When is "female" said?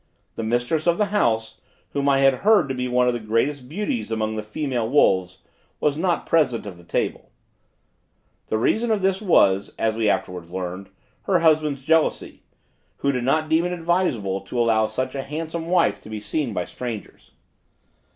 4.41-4.89